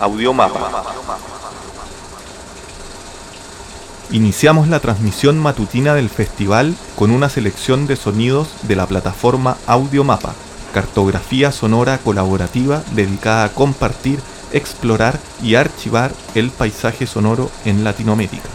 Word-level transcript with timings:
Audiomapa. 0.00 0.84
Iniciamos 4.10 4.68
la 4.68 4.80
transmisión 4.80 5.38
matutina 5.38 5.94
del 5.94 6.08
festival 6.08 6.74
con 6.96 7.10
una 7.10 7.28
selección 7.28 7.86
de 7.86 7.96
sonidos 7.96 8.48
de 8.62 8.76
la 8.76 8.86
plataforma 8.86 9.56
Audiomapa, 9.66 10.34
cartografía 10.72 11.52
sonora 11.52 11.98
colaborativa 11.98 12.82
dedicada 12.92 13.44
a 13.44 13.48
compartir, 13.50 14.20
explorar 14.52 15.18
y 15.42 15.56
archivar 15.56 16.12
el 16.34 16.50
paisaje 16.50 17.06
sonoro 17.06 17.50
en 17.64 17.82
Latinoamérica. 17.82 18.48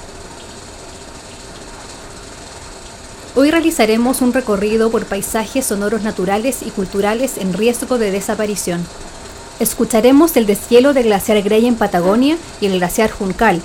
Hoy 3.36 3.52
realizaremos 3.52 4.22
un 4.22 4.32
recorrido 4.32 4.92
por 4.92 5.06
paisajes 5.06 5.66
sonoros 5.66 6.04
naturales 6.04 6.62
y 6.64 6.70
culturales 6.70 7.38
en 7.38 7.52
riesgo 7.52 7.98
de 7.98 8.12
desaparición. 8.12 8.86
Escucharemos 9.64 10.36
el 10.36 10.46
deshielo 10.46 10.94
del 10.94 11.06
glaciar 11.06 11.42
Grey 11.42 11.66
en 11.68 11.76
Patagonia 11.76 12.36
y 12.60 12.66
el 12.66 12.80
glaciar 12.80 13.10
Juncal, 13.10 13.62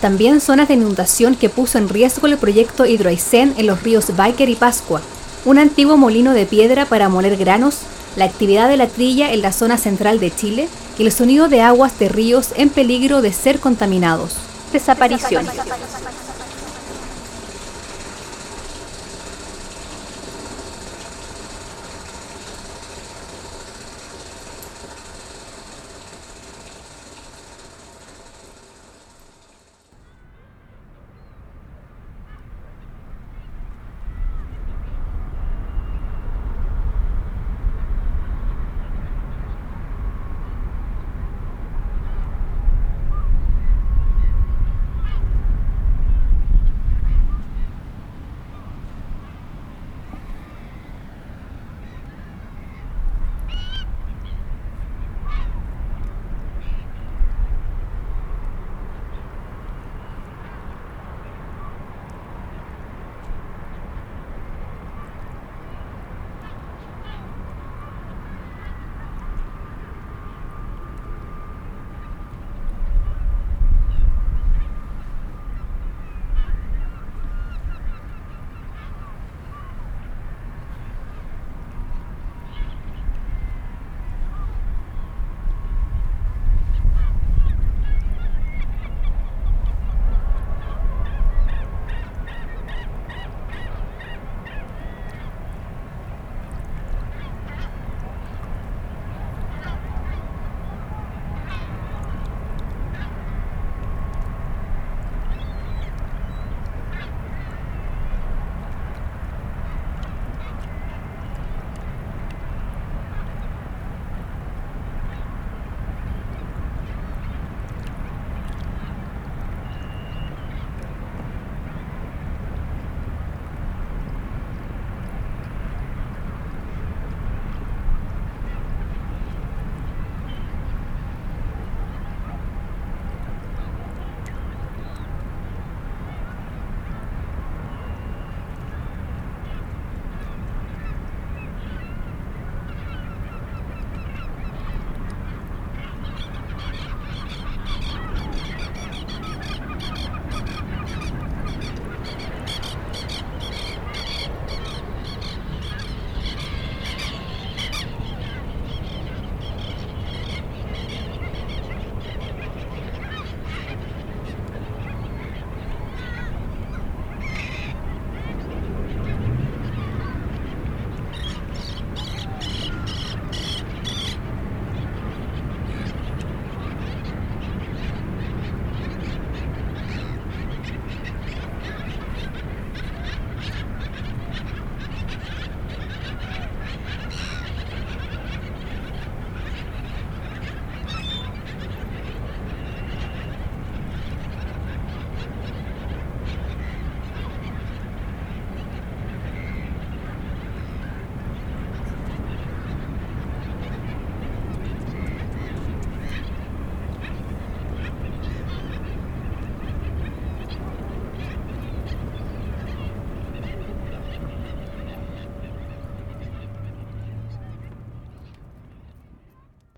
también 0.00 0.40
zonas 0.40 0.66
de 0.66 0.74
inundación 0.74 1.36
que 1.36 1.48
puso 1.48 1.78
en 1.78 1.88
riesgo 1.88 2.26
el 2.26 2.36
proyecto 2.36 2.84
Hidroaicén 2.84 3.54
en 3.56 3.68
los 3.68 3.80
ríos 3.84 4.16
Biker 4.16 4.48
y 4.48 4.56
Pascua, 4.56 5.02
un 5.44 5.58
antiguo 5.58 5.96
molino 5.96 6.32
de 6.32 6.46
piedra 6.46 6.86
para 6.86 7.08
moler 7.08 7.36
granos, 7.36 7.82
la 8.16 8.24
actividad 8.24 8.68
de 8.68 8.76
la 8.76 8.88
trilla 8.88 9.32
en 9.32 9.40
la 9.40 9.52
zona 9.52 9.78
central 9.78 10.18
de 10.18 10.34
Chile 10.34 10.68
y 10.98 11.04
el 11.04 11.12
sonido 11.12 11.46
de 11.46 11.62
aguas 11.62 11.96
de 11.96 12.08
ríos 12.08 12.48
en 12.56 12.68
peligro 12.68 13.22
de 13.22 13.32
ser 13.32 13.60
contaminados. 13.60 14.32
Desaparición. 14.72 15.46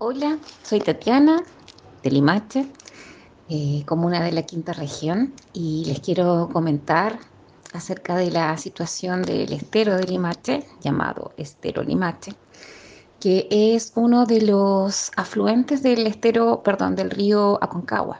Hola, 0.01 0.39
soy 0.63 0.79
Tatiana 0.79 1.43
de 2.03 2.09
Limache, 2.09 2.65
eh, 3.49 3.83
comuna 3.85 4.23
de 4.23 4.31
la 4.31 4.43
quinta 4.43 4.71
región, 4.71 5.33
y 5.51 5.83
les 5.87 5.99
quiero 5.99 6.47
comentar 6.53 7.19
acerca 7.73 8.15
de 8.15 8.31
la 8.31 8.57
situación 8.57 9.23
del 9.23 9.51
estero 9.51 9.97
de 9.97 10.05
Limache, 10.05 10.65
llamado 10.79 11.33
estero 11.35 11.83
Limache, 11.83 12.33
que 13.19 13.49
es 13.51 13.91
uno 13.95 14.25
de 14.25 14.39
los 14.43 15.11
afluentes 15.17 15.83
del 15.83 16.07
estero, 16.07 16.63
perdón, 16.63 16.95
del 16.95 17.11
río 17.11 17.61
Aconcagua. 17.61 18.19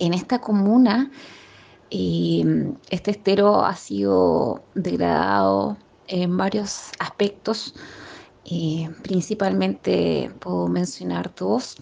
En 0.00 0.14
esta 0.14 0.40
comuna, 0.40 1.12
eh, 1.92 2.74
este 2.90 3.12
estero 3.12 3.64
ha 3.64 3.76
sido 3.76 4.64
degradado 4.74 5.76
en 6.08 6.36
varios 6.36 6.90
aspectos 6.98 7.72
eh, 8.52 8.90
principalmente 9.04 10.28
puedo 10.40 10.66
mencionar 10.66 11.32
dos. 11.36 11.76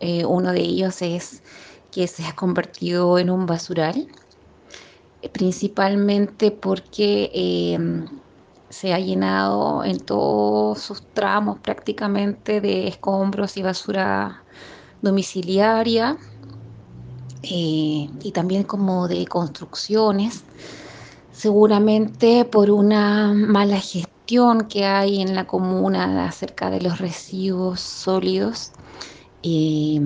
Eh, 0.00 0.24
uno 0.24 0.52
de 0.52 0.60
ellos 0.60 1.02
es 1.02 1.42
que 1.90 2.06
se 2.06 2.24
ha 2.24 2.34
convertido 2.34 3.18
en 3.18 3.28
un 3.28 3.44
basural, 3.44 4.08
eh, 5.20 5.28
principalmente 5.28 6.52
porque 6.52 7.30
se 8.70 8.94
ha 8.94 8.98
llenado 8.98 9.84
en 9.84 9.98
todos 9.98 10.80
sus 10.80 11.06
tramos 11.12 11.58
prácticamente 11.60 12.62
de 12.62 12.88
escombros 12.88 13.56
y 13.58 13.62
basura 13.62 14.42
domiciliaria 15.02 16.16
y 17.42 18.32
también 18.34 18.64
como 18.64 19.06
de 19.06 19.24
construcciones, 19.26 20.44
seguramente 21.30 22.44
por 22.44 22.70
una 22.70 23.32
mala 23.34 23.78
gestión 23.78 24.15
que 24.68 24.84
hay 24.84 25.20
en 25.20 25.34
la 25.34 25.46
comuna 25.46 26.26
acerca 26.26 26.68
de 26.70 26.80
los 26.80 26.98
residuos 26.98 27.80
sólidos. 27.80 28.72
Eh, 29.42 30.00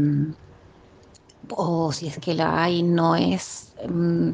o 1.56 1.92
si 1.92 2.06
es 2.06 2.18
que 2.18 2.34
la 2.34 2.62
hay, 2.62 2.82
no 2.82 3.16
es 3.16 3.72
mm, 3.88 4.30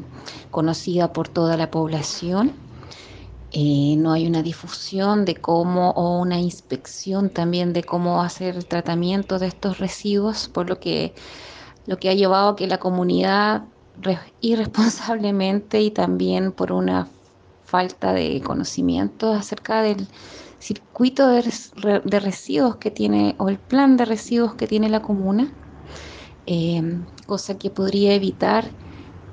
conocida 0.51 1.13
por 1.13 1.29
toda 1.29 1.55
la 1.57 1.71
población. 1.71 2.53
Eh, 3.51 3.95
no 3.97 4.11
hay 4.11 4.27
una 4.27 4.43
difusión 4.43 5.23
de 5.23 5.35
cómo 5.35 5.91
o 5.91 6.19
una 6.19 6.37
inspección 6.37 7.29
también 7.29 7.71
de 7.71 7.83
cómo 7.83 8.21
hacer 8.21 8.57
el 8.57 8.65
tratamiento 8.65 9.39
de 9.39 9.47
estos 9.47 9.79
residuos, 9.79 10.49
por 10.49 10.67
lo 10.67 10.79
que, 10.79 11.15
lo 11.85 11.97
que 11.97 12.09
ha 12.09 12.13
llevado 12.13 12.49
a 12.49 12.55
que 12.57 12.67
la 12.67 12.79
comunidad 12.79 13.63
irresponsablemente 14.41 15.81
y 15.81 15.91
también 15.91 16.51
por 16.51 16.71
una 16.71 17.07
falta 17.67 18.13
de 18.13 18.41
conocimiento 18.41 19.33
acerca 19.33 19.81
del 19.81 20.07
circuito 20.57 21.27
de, 21.27 21.43
de 22.03 22.19
residuos 22.21 22.77
que 22.77 22.91
tiene 22.91 23.35
o 23.39 23.49
el 23.49 23.57
plan 23.57 23.97
de 23.97 24.05
residuos 24.05 24.55
que 24.55 24.67
tiene 24.67 24.87
la 24.87 25.01
comuna, 25.01 25.51
eh, 26.45 26.81
cosa 27.25 27.57
que 27.57 27.69
podría 27.69 28.13
evitar 28.13 28.71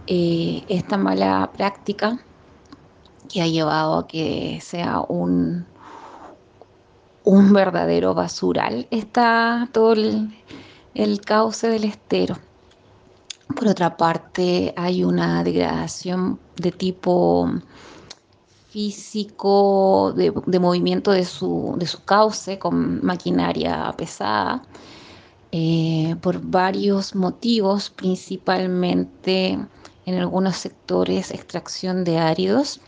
eh, 0.09 0.65
esta 0.69 0.97
mala 0.97 1.49
práctica 1.57 2.19
que 3.33 3.41
ha 3.41 3.47
llevado 3.47 3.99
a 3.99 4.07
que 4.09 4.59
sea 4.61 5.01
un, 5.09 5.65
un 7.23 7.53
verdadero 7.53 8.15
basural. 8.15 8.89
Está 8.91 9.69
todo 9.71 9.93
el, 9.93 10.37
el 10.95 11.21
cauce 11.21 11.69
del 11.69 11.85
estero. 11.85 12.37
Por 13.55 13.69
otra 13.69 13.97
parte, 13.97 14.75
hay 14.77 15.05
una 15.05 15.45
degradación 15.45 16.41
de 16.57 16.73
tipo 16.73 17.49
físico, 18.75 20.13
de, 20.17 20.59
movimiento 20.59 21.13
de 21.13 21.25
su, 21.25 21.77
de 21.79 21.87
su, 21.87 22.03
cauce 22.05 22.59
con 22.59 23.05
maquinaria 23.05 23.95
pesada, 23.97 24.65
eh, 25.53 26.17
por 26.21 26.41
varios 26.41 27.15
motivos, 27.15 27.89
principalmente 27.91 29.57
en 30.07 30.15
algunos 30.19 30.57
sectores 30.57 31.31
extracción 31.31 32.03
de 32.03 32.19
áridos 32.19 32.81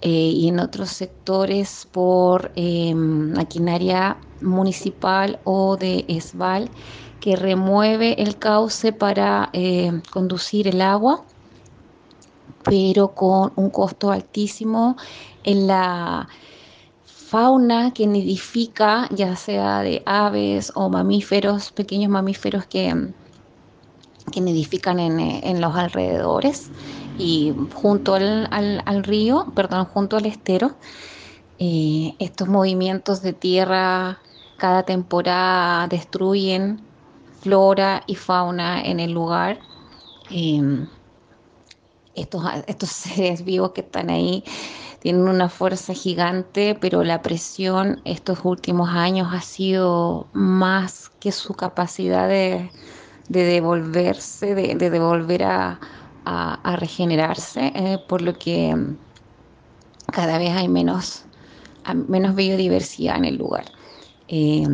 eh, 0.00 0.08
y 0.08 0.48
en 0.48 0.58
otros 0.58 0.88
sectores 0.88 1.86
por 1.92 2.50
eh, 2.56 2.94
maquinaria 2.94 4.16
municipal 4.40 5.38
o 5.44 5.76
de 5.76 6.06
ESBAL 6.08 6.70
que 7.20 7.36
remueve 7.36 8.22
el 8.22 8.38
cauce 8.38 8.90
para 8.92 9.50
conducir 10.10 10.66
el 10.66 10.80
agua, 10.80 11.24
pero 12.64 13.08
con 13.14 13.52
un 13.56 13.70
costo 13.70 14.10
altísimo 14.10 14.96
en 15.44 15.66
la 15.66 16.28
fauna 17.04 17.92
que 17.92 18.06
nidifica, 18.06 19.08
ya 19.10 19.36
sea 19.36 19.80
de 19.80 20.02
aves 20.06 20.72
o 20.74 20.88
mamíferos, 20.88 21.72
pequeños 21.72 22.10
mamíferos 22.10 22.66
que, 22.66 23.10
que 24.32 24.40
nidifican 24.40 25.00
en, 25.00 25.60
los 25.60 25.74
alrededores 25.74 26.70
y 27.18 27.52
junto 27.74 28.14
al, 28.14 29.04
río, 29.04 29.46
perdón, 29.54 29.86
junto 29.86 30.16
al 30.16 30.26
estero. 30.26 30.74
Eh, 31.58 32.14
estos 32.18 32.48
movimientos 32.48 33.22
de 33.22 33.32
tierra 33.32 34.18
cada 34.56 34.82
temporada 34.82 35.86
destruyen 35.88 36.80
flora 37.40 38.02
y 38.06 38.14
fauna 38.14 38.82
en 38.82 39.00
el 39.00 39.12
lugar. 39.12 39.58
Eh, 40.30 40.86
estos, 42.14 42.44
estos 42.66 42.88
seres 42.90 43.44
vivos 43.44 43.72
que 43.72 43.82
están 43.82 44.10
ahí 44.10 44.44
tienen 45.04 45.28
una 45.28 45.50
fuerza 45.50 45.92
gigante, 45.92 46.74
pero 46.80 47.04
la 47.04 47.20
presión 47.20 48.00
estos 48.06 48.38
últimos 48.42 48.88
años 48.88 49.28
ha 49.32 49.42
sido 49.42 50.28
más 50.32 51.10
que 51.20 51.30
su 51.30 51.52
capacidad 51.52 52.26
de, 52.26 52.70
devolverse, 53.28 54.54
de, 54.54 54.74
devolver 54.76 55.42
a, 55.44 55.78
regenerarse, 56.78 57.70
eh, 57.74 57.98
por 58.08 58.22
lo 58.22 58.32
que 58.32 58.74
cada 60.10 60.38
vez 60.38 60.56
hay 60.56 60.68
menos, 60.68 61.24
menos 62.08 62.34
biodiversidad 62.34 63.18
en 63.18 63.26
el 63.26 63.36
lugar. 63.36 63.66
Eh, 64.28 64.66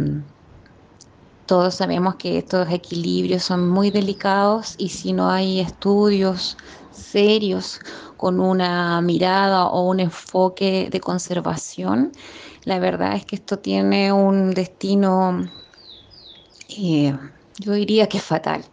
todos 1.47 1.75
sabemos 1.75 2.15
que 2.15 2.39
estos 2.39 2.71
equilibrios 2.71 3.43
son 3.43 3.69
muy 3.69 3.91
delicados 3.91 4.77
y 4.79 4.91
si 4.91 5.13
no 5.13 5.29
hay 5.29 5.59
estudios 5.59 6.57
serios 6.91 7.81
con 8.17 8.41
una 8.41 9.01
mirada 9.01 9.67
o 9.67 9.89
un 9.89 10.01
enfoque 10.01 10.89
de 10.91 11.01
conservación, 11.01 12.13
la 12.65 12.79
verdad 12.79 13.15
es 13.17 13.25
que 13.27 13.37
esto 13.37 13.59
tiene 13.61 14.13
un 14.13 14.51
destino, 14.53 15.43
eh, 16.69 17.17
yo 17.59 17.73
diría 17.73 18.09
que 18.09 18.21
fatal, 18.21 18.65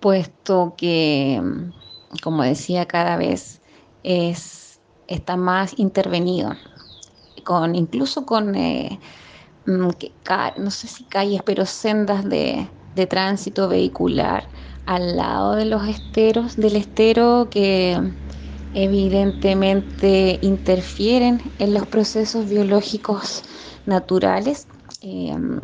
puesto 0.00 0.74
que, 0.78 1.42
como 2.22 2.42
decía, 2.42 2.86
cada 2.86 3.16
vez 3.16 3.62
es, 4.02 4.82
está 5.06 5.36
más 5.36 5.78
intervenido, 5.78 6.52
con, 7.44 7.74
incluso 7.74 8.26
con, 8.26 8.54
eh, 8.56 9.00
mm, 9.66 9.90
no 10.58 10.70
sé 10.70 10.88
si 10.88 11.06
calles, 11.08 11.42
pero 11.44 11.66
sendas 11.66 12.28
de, 12.28 12.70
de 12.94 13.06
tránsito 13.06 13.68
vehicular 13.68 14.48
al 14.86 15.16
lado 15.16 15.52
de 15.52 15.64
los 15.64 15.86
esteros, 15.86 16.56
del 16.56 16.76
estero 16.76 17.48
que 17.50 18.00
evidentemente 18.74 20.38
interfieren 20.42 21.42
en 21.58 21.74
los 21.74 21.86
procesos 21.86 22.48
biológicos 22.48 23.42
naturales. 23.84 24.68
Em, 25.00 25.60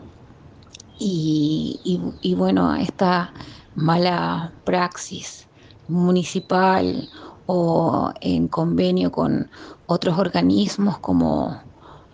y, 1.05 2.35
bueno, 2.37 2.75
esta 2.77 3.33
mala 3.75 4.53
praxis 4.65 5.49
municipal 5.89 7.09
o 7.47 8.13
en 8.21 8.47
convenio 8.47 9.11
con 9.11 9.51
otros 9.87 10.17
organismos 10.19 10.99
como 10.99 11.61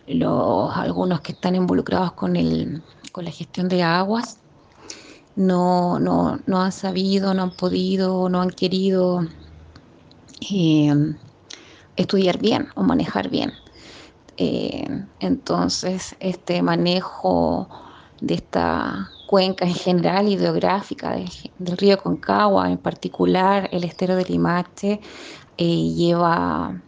los 0.07 0.75
algunos 0.75 1.21
que 1.21 1.33
están 1.33 1.55
involucrados 1.55 2.13
con, 2.13 2.37
el, 2.37 2.83
con 3.13 3.27
la 3.27 3.31
gestión 3.31 3.69
de 3.69 3.83
aguas 3.83 4.39
no, 5.39 6.01
no, 6.01 6.41
no 6.47 6.61
han 6.61 6.73
sabido, 6.73 7.33
no 7.33 7.45
han 7.45 7.53
podido, 7.53 8.29
no 8.29 8.41
han 8.41 8.51
querido 8.51 9.25
eh, 10.51 10.93
estudiar 11.95 12.39
bien 12.39 12.69
o 12.75 12.83
manejar 12.83 13.31
bien. 13.31 13.53
Eh, 14.37 14.85
entonces, 15.21 16.17
este 16.19 16.61
manejo 16.61 17.69
de 18.21 18.35
esta 18.35 19.13
cuenca 19.29 19.65
en 19.65 19.75
general 19.75 20.29
hidrográfica 20.29 21.13
del, 21.13 21.77
río 21.77 21.99
Concagua, 21.99 22.69
en 22.69 22.79
particular 22.79 23.69
el 23.71 23.85
estero 23.85 24.17
de 24.17 24.25
Limache, 24.25 25.01
eh, 25.57 25.93
lleva 25.95 26.83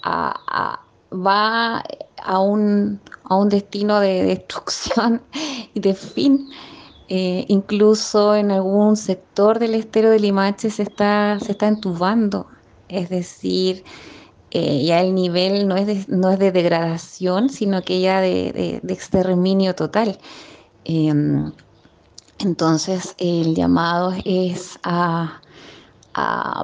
a, 0.00 0.80
va 1.12 1.82
a 2.22 2.38
un, 2.38 3.00
a 3.24 3.36
un 3.36 3.48
destino 3.48 3.98
de 3.98 4.22
destrucción 4.22 5.22
y 5.74 5.80
de 5.80 5.94
fin 5.94 6.48
incluso 7.08 8.34
en 8.34 8.50
algún 8.50 8.96
sector 8.96 9.58
del 9.58 9.74
estero 9.74 10.10
de 10.10 10.20
Limache 10.20 10.70
se 10.70 10.82
está, 10.82 11.38
se 11.40 11.52
está 11.52 11.68
entubando 11.68 12.46
es 12.88 13.08
decir, 13.08 13.84
eh, 14.50 14.84
ya 14.84 15.00
el 15.00 15.14
nivel 15.14 15.66
no 15.66 15.76
es, 15.76 15.86
de, 15.86 16.04
no 16.08 16.30
es 16.30 16.38
de 16.38 16.52
degradación, 16.52 17.48
sino 17.48 17.82
que 17.82 18.00
ya 18.00 18.20
de, 18.20 18.80
exterminio 18.88 19.74
total. 19.74 20.18
Em, 20.84 21.52
entonces, 22.38 23.14
el 23.18 23.54
llamado 23.54 24.12
es 24.24 24.78
a, 24.82 25.40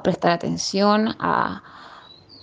prestar 0.03 0.31
atención 0.31 1.15
a 1.19 1.61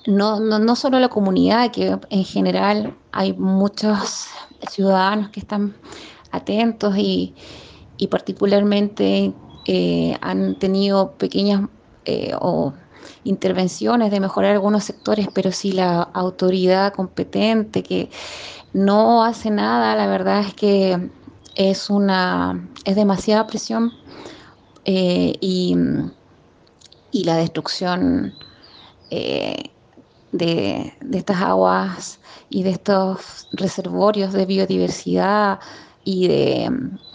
no, 0.07 0.41
no, 0.41 0.77
solo 0.77 0.99
a 0.99 1.01
la 1.01 1.09
comunidad, 1.09 1.71
que 1.71 1.99
en 2.11 2.25
general 2.25 2.95
hay 3.13 3.33
muchos 3.33 4.27
ciudadanos 4.71 5.31
que 5.31 5.41
están 5.41 5.75
atentos 6.31 6.97
y, 6.97 7.35
particularmente 8.07 9.33
eh, 9.67 10.17
han 10.21 10.59
tenido 10.59 11.13
pequeñas 11.13 11.69
eh, 12.05 12.33
o 12.41 12.73
intervenciones 13.25 14.11
de 14.11 14.21
mejorar 14.21 14.53
algunos 14.53 14.85
sectores, 14.85 15.29
pero 15.35 15.53
si 15.53 15.73
la 15.73 16.03
autoridad 16.03 16.95
competente 16.95 17.83
que 17.83 18.09
no 18.73 19.25
hace 19.25 19.51
nada, 19.51 19.97
la 19.97 20.07
verdad 20.07 20.41
es 20.41 20.55
que 20.55 21.11
es 21.55 21.91
una 21.91 22.69
es 22.85 22.97
demasiada 22.97 23.47
presión 23.47 23.93
eh, 24.85 25.35
y, 25.41 25.77
la 27.13 27.37
destrucción 27.37 28.33
eh, 29.11 29.71
de, 30.33 30.95
estas 31.13 31.43
aguas 31.43 32.21
y 32.49 32.63
de 32.63 32.71
estos 32.71 33.49
reservorios 33.53 34.33
de 34.33 34.47
biodiversidad 34.47 35.59
y 36.09 36.27
de, 36.27 36.71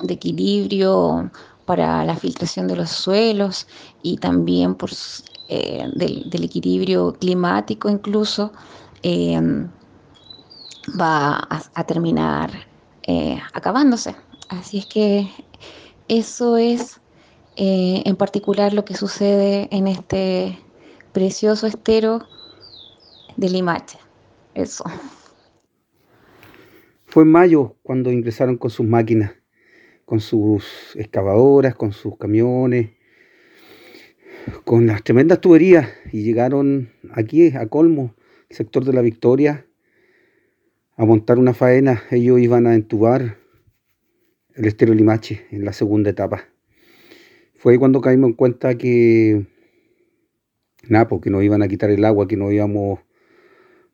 equilibrio 0.07 1.31
para 1.65 2.05
la 2.05 2.15
filtración 2.15 2.67
de 2.67 2.75
los 2.75 2.91
suelos 2.91 3.65
y 4.03 4.17
también 4.17 4.75
por, 4.75 4.91
eh, 5.49 5.89
del, 5.95 6.43
equilibrio 6.43 7.13
climático 7.13 7.89
incluso, 7.89 8.51
em, 9.01 9.67
va 11.01 11.47
a, 11.73 11.83
terminar 11.85 12.51
eh, 13.07 13.39
acabándose. 13.53 14.15
Así 14.49 14.77
es 14.77 14.85
que 14.85 15.27
eso 16.07 16.57
es 16.57 17.01
eh, 17.55 18.03
en 18.05 18.15
particular 18.15 18.75
lo 18.75 18.85
que 18.85 18.95
sucede 18.95 19.69
en 19.71 19.87
este 19.87 20.59
precioso 21.13 21.65
estero 21.65 22.27
de 23.37 23.49
Limache. 23.49 23.97
Eso. 24.53 24.83
Fue 27.13 27.21
en 27.21 27.29
mayo 27.29 27.75
cuando 27.83 28.11
ingresaron 28.11 28.57
con 28.57 28.71
sus 28.71 28.87
máquinas 28.87 29.33
con 30.03 30.19
sus 30.19 30.95
excavadoras, 30.95 31.75
con 31.75 31.91
sus 31.91 32.17
camiones, 32.17 32.89
con 34.63 34.87
las 34.87 35.03
tremendas 35.03 35.39
tuberías 35.39 35.91
y 36.11 36.23
llegaron 36.23 36.89
aquí 37.11 37.49
a 37.55 37.67
Colmo, 37.67 38.15
el 38.49 38.55
sector 38.55 38.83
de 38.83 38.93
la 38.93 39.01
Victoria, 39.01 39.67
a 40.97 41.05
montar 41.05 41.37
una 41.37 41.53
faena. 41.53 42.01
Ellos 42.09 42.39
iban 42.39 42.65
a 42.65 42.73
entubar 42.73 43.37
el 44.55 44.65
estero 44.65 44.95
Limache 44.95 45.45
en 45.51 45.65
la 45.65 45.73
segunda 45.73 46.09
etapa. 46.09 46.45
Fue 47.53 47.77
cuando 47.77 48.01
caímos 48.01 48.31
en 48.31 48.35
cuenta 48.35 48.75
que, 48.75 49.45
nada, 50.87 51.07
porque 51.07 51.29
nos 51.29 51.43
iban 51.43 51.61
a 51.61 51.67
quitar 51.67 51.91
el 51.91 52.05
agua, 52.05 52.27
que 52.27 52.37
no 52.37 52.51
íbamos 52.51 53.01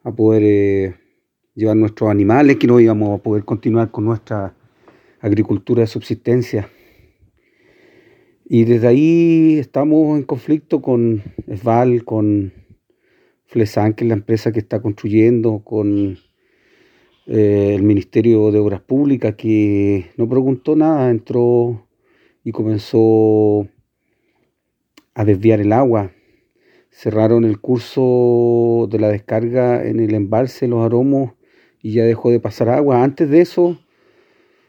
a 0.03 0.15
poder 0.15 0.43
eh, 0.45 1.08
llevar 1.59 1.75
nuestros 1.75 2.09
animales, 2.09 2.55
que 2.55 2.67
no 2.67 2.79
íbamos 2.79 3.19
a 3.19 3.21
poder 3.21 3.43
continuar 3.43 3.91
con 3.91 4.05
nuestra 4.05 4.55
agricultura 5.19 5.81
de 5.81 5.87
subsistencia. 5.87 6.69
Y 8.45 8.63
desde 8.63 8.87
ahí 8.87 9.57
estamos 9.59 10.17
en 10.17 10.23
conflicto 10.23 10.81
con 10.81 11.21
Esval, 11.47 12.05
con 12.05 12.53
Flesan, 13.45 13.93
que 13.93 14.05
es 14.05 14.07
la 14.07 14.15
empresa 14.15 14.51
que 14.51 14.59
está 14.59 14.81
construyendo, 14.81 15.59
con 15.59 16.17
eh, 17.27 17.73
el 17.75 17.83
Ministerio 17.83 18.51
de 18.51 18.59
Obras 18.59 18.81
Públicas, 18.81 19.35
que 19.35 20.05
no 20.17 20.27
preguntó 20.29 20.75
nada, 20.75 21.11
entró 21.11 21.85
y 22.43 22.51
comenzó 22.51 23.67
a 25.13 25.25
desviar 25.25 25.59
el 25.59 25.73
agua. 25.73 26.11
Cerraron 26.89 27.43
el 27.43 27.59
curso 27.59 28.87
de 28.89 28.97
la 28.97 29.09
descarga 29.09 29.85
en 29.85 29.99
el 29.99 30.15
embalse 30.15 30.67
Los 30.67 30.83
Aromos 30.83 31.33
y 31.81 31.93
ya 31.93 32.03
dejó 32.03 32.31
de 32.31 32.39
pasar 32.39 32.69
agua. 32.69 33.03
Antes 33.03 33.29
de 33.29 33.41
eso, 33.41 33.79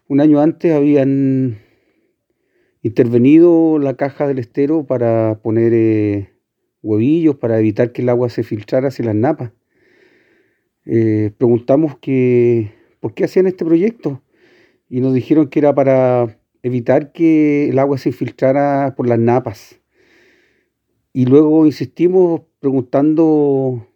un 0.08 0.20
año 0.20 0.40
antes 0.40 0.72
habían 0.72 1.58
intervenido 2.82 3.78
la 3.78 3.94
caja 3.94 4.26
del 4.26 4.38
estero 4.38 4.84
para 4.84 5.40
poner 5.42 5.72
eh, 5.74 6.30
huevillos, 6.82 7.36
para 7.36 7.58
evitar 7.58 7.92
que 7.92 8.02
el 8.02 8.08
agua 8.08 8.28
se 8.28 8.42
filtrara 8.42 8.88
hacia 8.88 9.04
las 9.04 9.14
napas. 9.14 9.52
Eh, 10.86 11.32
preguntamos 11.36 11.98
que, 11.98 12.72
por 13.00 13.14
qué 13.14 13.24
hacían 13.24 13.46
este 13.46 13.64
proyecto 13.64 14.22
y 14.88 15.00
nos 15.00 15.14
dijeron 15.14 15.48
que 15.48 15.58
era 15.58 15.74
para 15.74 16.38
evitar 16.62 17.12
que 17.12 17.68
el 17.68 17.78
agua 17.78 17.98
se 17.98 18.12
filtrara 18.12 18.94
por 18.96 19.08
las 19.08 19.18
napas. 19.18 19.80
Y 21.12 21.26
luego 21.26 21.66
insistimos 21.66 22.42
preguntando 22.60 23.86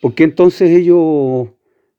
por 0.00 0.14
qué 0.14 0.24
entonces 0.24 0.70
ellos 0.70 1.48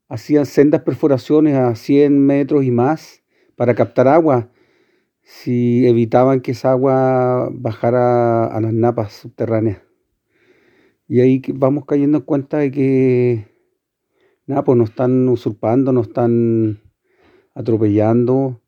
hacían 0.08 0.46
sendas 0.46 0.82
perforaciones 0.82 1.54
a 1.56 1.74
100 1.74 2.18
metros 2.18 2.64
y 2.64 2.70
más 2.70 3.22
para 3.56 3.74
captar 3.74 4.08
agua, 4.08 4.50
si 5.22 5.86
evitaban 5.86 6.40
que 6.40 6.52
esa 6.52 6.70
agua 6.70 7.48
bajara 7.52 8.46
a 8.46 8.60
las 8.60 8.72
napas 8.72 9.12
subterráneas. 9.12 9.82
Y 11.08 11.20
ahí 11.20 11.42
vamos 11.54 11.84
cayendo 11.84 12.18
en 12.18 12.24
cuenta 12.24 12.58
de 12.58 12.70
que 12.70 13.48
nada, 14.46 14.64
pues 14.64 14.78
nos 14.78 14.90
están 14.90 15.28
usurpando, 15.28 15.92
nos 15.92 16.08
están 16.08 16.80
atropellando, 17.54 18.60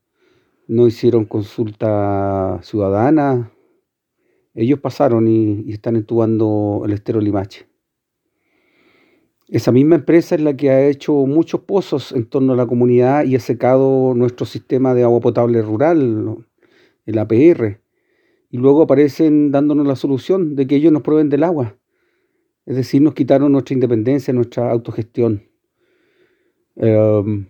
no 0.66 0.87
hicieron 0.87 1.25
consulta 1.25 2.61
ciudadana. 2.62 3.52
Ellos 4.54 4.80
pasaron 4.80 5.28
y, 5.28 5.62
y 5.66 5.73
están 5.73 5.97
entubando 5.97 6.83
el 6.85 6.92
estero 6.92 7.21
Limache. 7.21 7.68
Esa 9.49 9.73
misma 9.73 9.95
empresa 9.95 10.35
es 10.35 10.43
la 10.43 10.55
que 10.55 10.69
ha 10.69 10.87
hecho 10.88 11.14
muchos 11.25 11.62
pozos 11.62 12.12
en 12.12 12.26
torno 12.26 12.52
a 12.52 12.57
la 12.57 12.67
comunidad 12.67 13.25
y 13.25 13.35
ha 13.35 13.40
secado 13.40 14.12
nuestro 14.14 14.45
sistema 14.45 14.93
de 14.93 15.05
agua 15.05 15.21
potable 15.21 15.62
rural, 15.62 16.45
el 17.07 17.19
APR. 17.19 17.81
Y 18.50 18.59
luego 18.59 18.83
aparecen 18.83 19.50
dándonos 19.50 19.87
la 19.87 19.97
solución 19.97 20.55
de 20.55 20.67
que 20.67 20.76
ellos 20.76 20.93
nos 20.93 21.00
proveen 21.00 21.31
del 21.31 21.45
agua. 21.45 21.78
Es 22.67 22.76
decir, 22.76 23.00
nos 23.00 23.14
quitaron 23.14 23.50
nuestra 23.52 23.73
independencia, 23.73 24.35
nuestra 24.35 24.71
autogestión. 24.71 25.45
Em, 26.76 27.47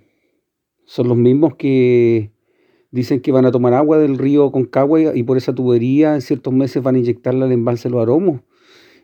son 0.85 1.09
los 1.09 1.17
mismos 1.17 1.57
que 1.57 2.31
dicen 2.93 3.21
que 3.21 3.33
van 3.33 3.45
a 3.45 3.51
tomar 3.51 3.75
agua 3.75 3.99
del 3.99 4.19
río 4.19 4.53
Concagua 4.53 5.17
y 5.17 5.23
por 5.25 5.37
esa 5.37 5.53
tubería 5.53 6.15
en 6.15 6.23
ciertos 6.23 6.53
meses 6.53 6.81
van 6.81 6.95
a 6.95 6.99
inyectarla 6.99 7.47
al 7.47 7.53
embalse 7.53 7.91
Los 7.91 8.01
Aromos. 8.03 8.43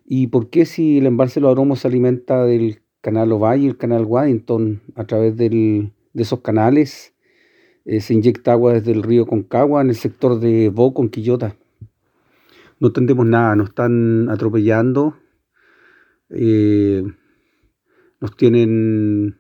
¿Y 0.07 0.29
por 0.29 0.49
qué 0.49 0.65
si 0.65 0.99
el 0.99 1.07
embalse 1.07 1.41
Los 1.41 1.51
Aromos 1.51 1.81
se 1.81 1.89
alimenta 1.89 2.45
del 2.45 2.84
canal 3.05 3.31
Ovalle 3.33 3.65
y 3.65 3.69
el 3.69 3.77
canal 3.77 4.07
Waddington, 4.07 4.81
a 4.97 5.05
través 5.05 5.37
de 5.37 5.93
esos 6.15 6.41
canales 6.41 7.15
eh, 7.85 8.01
se 8.01 8.15
inyecta 8.15 8.53
agua 8.53 8.73
desde 8.73 8.93
el 8.93 9.03
río 9.03 9.27
Concagua 9.27 9.83
en 9.83 9.91
el 9.91 9.97
sector 9.97 10.41
de 10.41 10.71
Bo 10.71 10.95
con 10.95 11.11
Quillota. 11.11 11.55
No 12.81 12.89
entendemos 12.89 13.27
nada, 13.27 13.57
nos 13.57 13.69
están 13.69 14.31
atropellando, 14.31 15.19
eh, 16.31 17.05
nos 18.23 18.35
tienen 18.39 19.39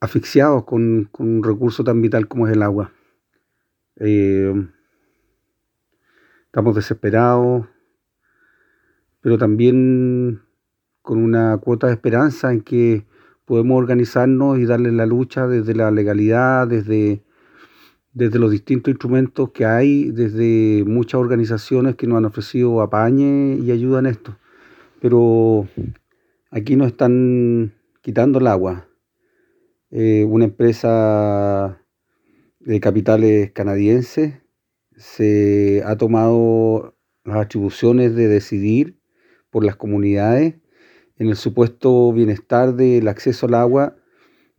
asfixiados 0.00 0.64
con, 0.64 1.10
un 1.18 1.44
recurso 1.44 1.84
tan 1.84 2.00
vital 2.00 2.26
como 2.26 2.46
es 2.46 2.54
el 2.54 2.62
agua. 2.62 2.90
Eh, 3.96 4.50
estamos 6.46 6.74
desesperados, 6.74 7.66
pero 9.20 9.36
también 9.36 10.43
con 11.04 11.18
una 11.18 11.58
cuota 11.58 11.88
de 11.88 11.92
esperanza 11.92 12.50
en 12.50 12.62
que 12.62 13.04
podemos 13.44 13.76
organizarnos 13.76 14.58
y 14.58 14.64
darle 14.64 14.90
la 14.90 15.04
lucha 15.04 15.46
desde 15.46 15.74
la 15.74 15.90
legalidad, 15.90 16.66
desde, 16.66 17.22
desde 18.14 18.38
los 18.38 18.50
distintos 18.50 18.90
instrumentos 18.90 19.50
que 19.50 19.66
hay, 19.66 20.10
desde 20.12 20.82
muchas 20.86 21.20
organizaciones 21.20 21.96
que 21.96 22.06
nos 22.06 22.16
han 22.16 22.24
ofrecido 22.24 22.80
apañe 22.80 23.56
y 23.56 23.70
ayuda 23.70 23.98
en 23.98 24.06
esto. 24.06 24.38
Pero 25.02 25.68
aquí 26.50 26.74
nos 26.74 26.86
están 26.86 27.74
quitando 28.00 28.38
el 28.38 28.46
agua. 28.46 28.88
Eh, 29.90 30.24
una 30.26 30.46
empresa 30.46 31.82
de 32.60 32.80
capitales 32.80 33.52
canadienses 33.52 34.36
se 34.96 35.82
ha 35.84 35.96
tomado 35.98 36.96
las 37.24 37.36
atribuciones 37.36 38.14
de 38.14 38.26
decidir 38.26 38.98
por 39.50 39.66
las 39.66 39.76
comunidades 39.76 40.54
en 41.18 41.28
el 41.28 41.36
supuesto 41.36 42.12
bienestar 42.12 42.74
del 42.74 43.08
acceso 43.08 43.46
al 43.46 43.54
agua 43.54 43.96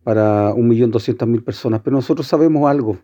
para 0.02 0.54
1.200.000 0.54 1.44
personas. 1.44 1.80
Pero 1.82 1.96
nosotros 1.96 2.26
sabemos 2.26 2.70
algo. 2.70 2.98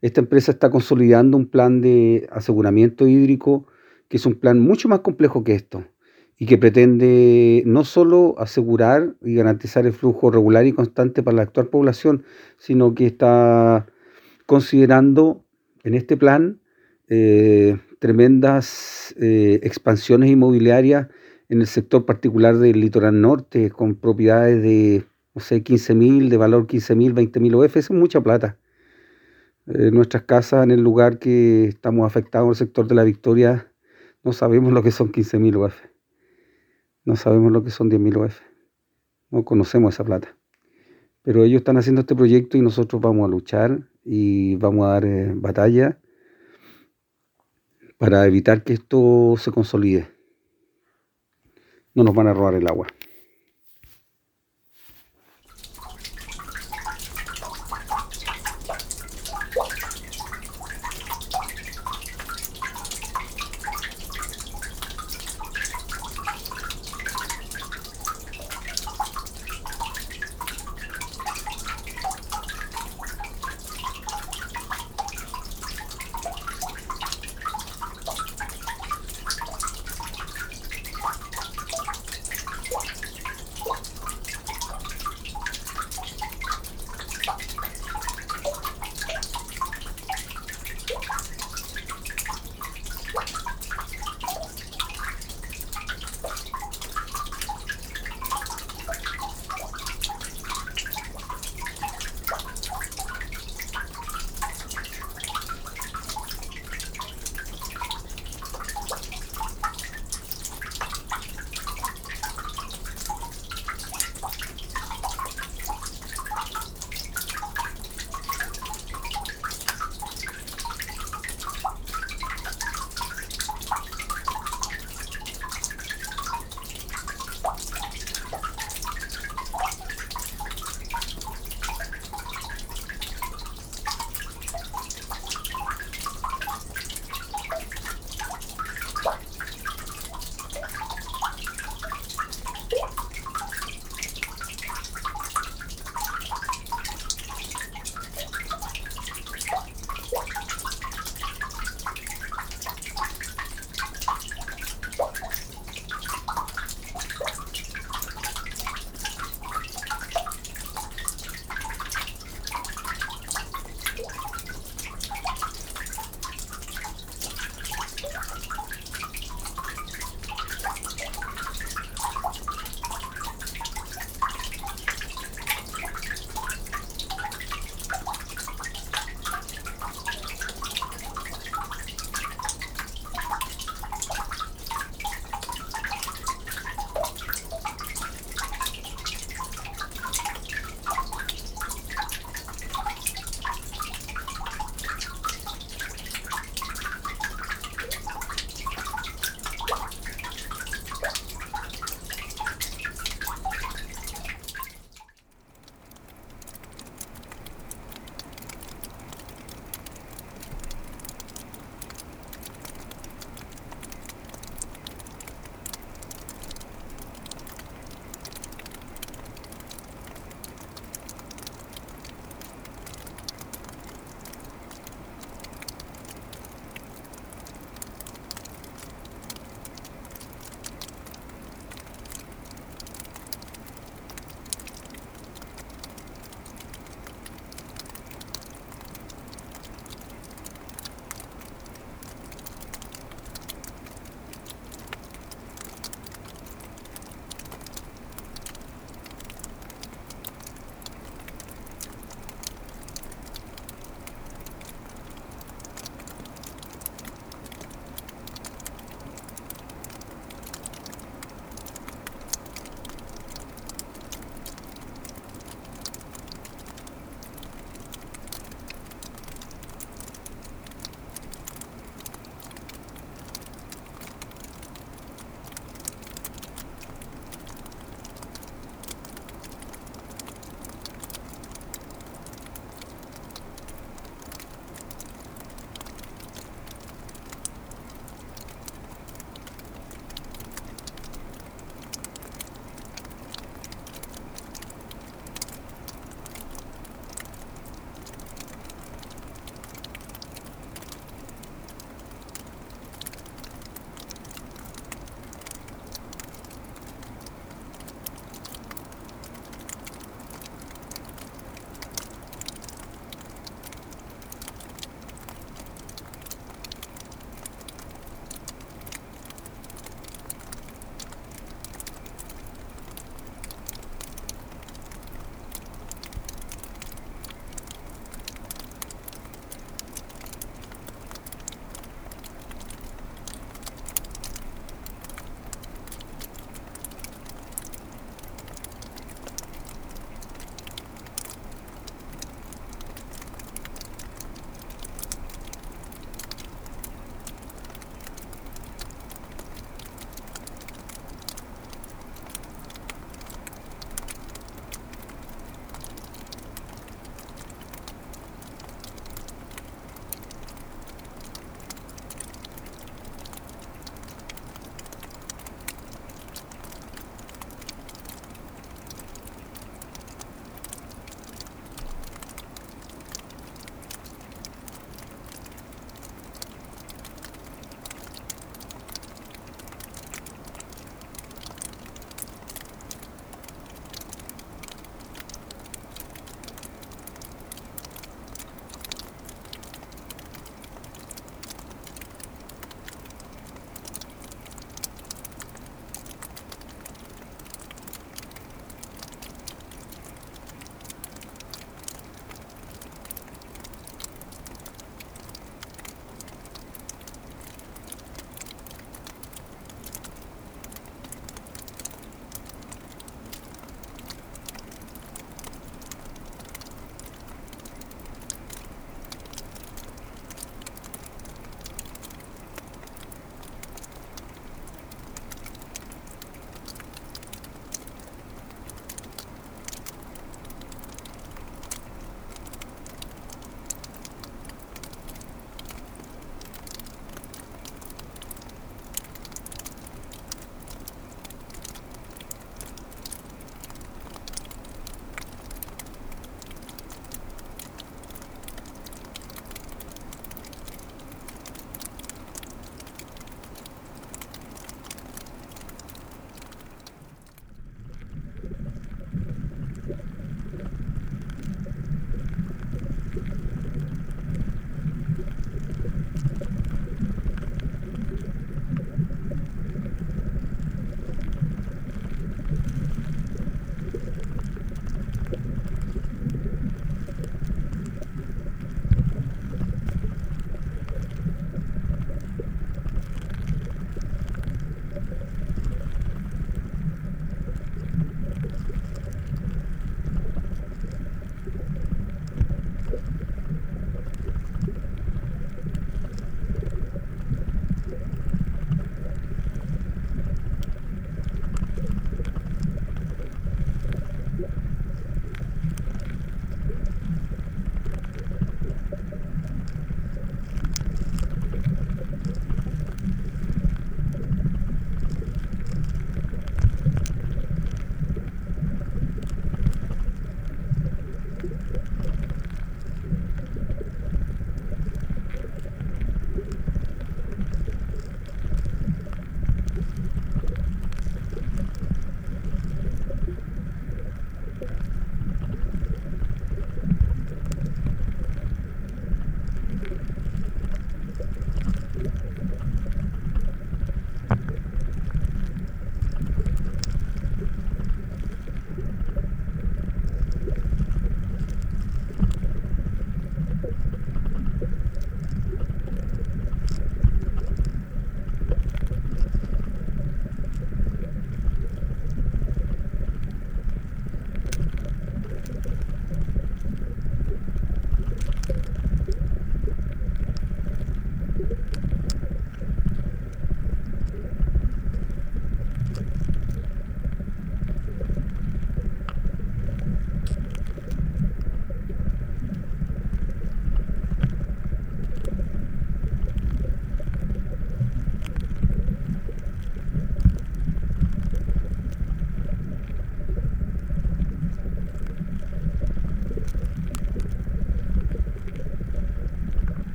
Esta 0.00 0.20
empresa 0.20 0.52
está 0.52 0.70
consolidando 0.70 1.36
un 1.36 1.46
plan 1.46 1.80
de 1.80 2.28
aseguramiento 2.30 3.06
hídrico 3.06 3.66
que 4.08 4.18
es 4.18 4.26
un 4.26 4.34
plan 4.34 4.60
mucho 4.60 4.88
más 4.88 5.00
complejo 5.00 5.42
que 5.42 5.54
esto 5.54 5.84
y 6.38 6.46
que 6.46 6.58
pretende 6.58 7.62
no 7.66 7.84
solo 7.84 8.34
asegurar 8.38 9.14
y 9.22 9.34
garantizar 9.34 9.86
el 9.86 9.92
flujo 9.92 10.30
regular 10.30 10.66
y 10.66 10.72
constante 10.72 11.22
para 11.22 11.38
la 11.38 11.42
actual 11.42 11.68
población, 11.68 12.24
sino 12.58 12.94
que 12.94 13.06
está 13.06 13.86
considerando 14.44 15.44
en 15.82 15.94
este 15.94 16.16
plan 16.16 16.60
eh, 17.08 17.78
tremendas 17.98 19.14
eh, 19.18 19.60
expansiones 19.62 20.30
inmobiliarias 20.30 21.08
en 21.48 21.60
el 21.60 21.66
sector 21.66 22.04
particular 22.04 22.56
del 22.58 22.80
litoral 22.80 23.20
norte, 23.20 23.70
con 23.70 23.94
propiedades 23.94 24.62
de, 24.62 25.04
no 25.34 25.40
sé, 25.40 25.62
15 25.62 25.94
mil, 25.94 26.28
de 26.28 26.36
valor 26.36 26.66
15 26.66 26.94
mil, 26.94 27.12
20 27.12 27.40
mil 27.40 27.54
OF, 27.54 27.76
es 27.76 27.90
mucha 27.90 28.20
plata. 28.20 28.58
Eh, 29.66 29.90
nuestras 29.92 30.24
casas 30.24 30.64
en 30.64 30.70
el 30.70 30.80
lugar 30.80 31.18
que 31.18 31.66
estamos 31.66 32.06
afectados, 32.06 32.46
en 32.46 32.50
el 32.50 32.56
sector 32.56 32.88
de 32.88 32.94
la 32.94 33.04
Victoria, 33.04 33.72
no 34.22 34.32
sabemos 34.32 34.72
lo 34.72 34.82
que 34.82 34.90
son 34.90 35.12
15 35.12 35.38
mil 35.38 35.56
OF. 35.56 35.74
No 37.04 37.14
sabemos 37.14 37.52
lo 37.52 37.62
que 37.62 37.70
son 37.70 37.88
10 37.88 38.00
mil 38.00 38.16
OF. 38.16 38.40
No 39.30 39.44
conocemos 39.44 39.94
esa 39.94 40.04
plata. 40.04 40.36
Pero 41.22 41.44
ellos 41.44 41.58
están 41.58 41.76
haciendo 41.76 42.00
este 42.00 42.16
proyecto 42.16 42.56
y 42.56 42.62
nosotros 42.62 43.00
vamos 43.00 43.24
a 43.26 43.30
luchar 43.30 43.88
y 44.04 44.56
vamos 44.56 44.86
a 44.86 44.90
dar 44.90 45.04
eh, 45.04 45.32
batalla 45.34 46.00
para 47.98 48.26
evitar 48.26 48.62
que 48.62 48.74
esto 48.74 49.34
se 49.38 49.50
consolide 49.50 50.15
no 51.96 52.04
nos 52.04 52.14
van 52.14 52.28
a 52.28 52.34
robar 52.34 52.54
el 52.54 52.68
agua. 52.68 52.86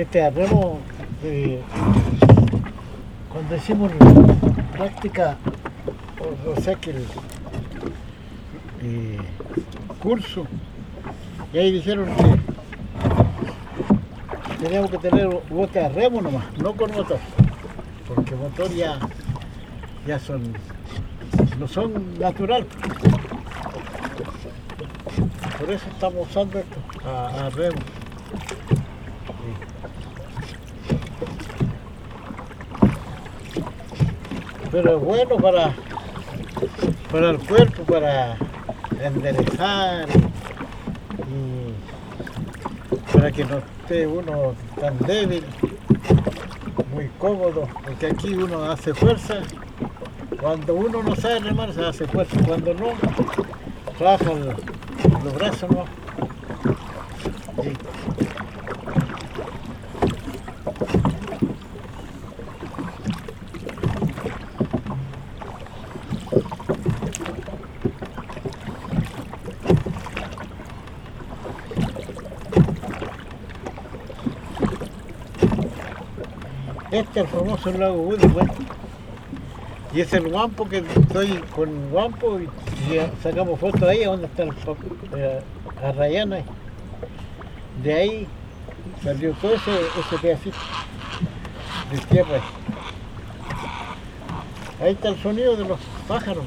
Este 0.00 0.22
arremo, 0.22 0.78
eh, 1.22 1.60
cuando 3.30 3.54
hicimos 3.54 3.92
práctica, 4.72 5.36
o, 6.46 6.58
sea 6.58 6.74
que 6.76 6.92
el 6.92 7.04
eh, 8.80 9.18
curso, 10.02 10.46
y 11.52 11.58
ahí 11.58 11.70
dijeron 11.70 12.08
que 14.46 14.64
teníamos 14.64 14.90
que 14.90 14.96
tener 14.96 15.28
bote 15.50 15.84
a 15.84 15.90
remo 15.90 16.22
nomás, 16.22 16.46
no 16.56 16.74
con 16.74 16.90
motor, 16.92 17.18
porque 18.08 18.34
motor 18.36 18.70
ya, 18.70 18.98
ya 20.06 20.18
son, 20.18 20.54
no 21.58 21.68
son 21.68 22.18
natural. 22.18 22.66
Por 25.58 25.70
eso 25.70 25.84
estamos 25.90 26.26
usando 26.26 26.58
esto, 26.58 26.78
a 27.04 27.50
remo. 27.50 27.76
Sí. 29.26 29.70
Pero 34.70 34.96
es 34.96 35.04
bueno 35.04 35.36
para, 35.36 35.74
para 37.10 37.30
el 37.30 37.38
cuerpo, 37.38 37.82
para 37.82 38.36
enderezar 39.02 40.06
y 41.28 43.12
para 43.12 43.32
que 43.32 43.44
no 43.44 43.58
esté 43.58 44.06
uno 44.06 44.54
tan 44.80 44.96
débil, 45.00 45.44
muy 46.94 47.08
cómodo, 47.18 47.68
porque 47.84 48.06
aquí 48.06 48.32
uno 48.34 48.70
hace 48.70 48.94
fuerza. 48.94 49.40
Cuando 50.40 50.74
uno 50.74 51.02
no 51.02 51.16
sabe 51.16 51.40
remar 51.40 51.72
se 51.72 51.84
hace 51.84 52.06
fuerza, 52.06 52.40
cuando 52.46 52.72
no, 52.74 52.92
trabaja 53.98 54.32
los 55.24 55.34
brazos 55.34 55.70
no. 55.70 55.84
Sí. 57.62 57.72
Este 77.00 77.20
es 77.20 77.32
el 77.32 77.32
famoso 77.32 77.72
lago 77.72 77.94
Woody. 77.94 78.28
Y 79.94 80.02
es 80.02 80.12
el 80.12 80.28
guampo 80.28 80.68
que 80.68 80.78
estoy 80.78 81.42
con 81.56 81.90
guampo 81.90 82.38
y, 82.38 82.44
y 82.92 83.00
sacamos 83.22 83.58
fotos 83.58 83.82
ahí, 83.82 84.04
donde 84.04 84.26
está 84.26 84.42
el 84.42 84.52
eh, 85.16 85.40
Arrayán 85.82 86.34
ahí. 86.34 86.44
De 87.82 87.94
ahí 87.94 88.26
salió 89.02 89.32
todo 89.32 89.54
ese, 89.54 89.70
ese 89.70 90.18
pedacito 90.20 90.58
de 91.90 91.98
tierra. 92.00 92.34
ahí. 92.34 92.42
Ahí 94.82 94.92
está 94.92 95.08
el 95.08 95.22
sonido 95.22 95.56
de 95.56 95.64
los 95.64 95.80
pájaros. 96.06 96.44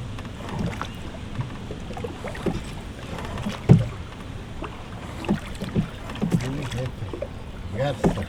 Sí, 6.30 6.48
este, 6.62 7.76
Garza. 7.76 8.24